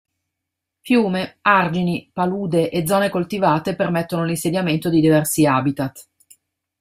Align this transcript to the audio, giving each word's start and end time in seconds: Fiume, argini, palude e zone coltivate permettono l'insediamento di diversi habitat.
Fiume, 0.81 1.37
argini, 1.43 2.09
palude 2.11 2.71
e 2.71 2.87
zone 2.87 3.09
coltivate 3.11 3.75
permettono 3.75 4.25
l'insediamento 4.25 4.89
di 4.89 4.99
diversi 4.99 5.45
habitat. 5.45 6.09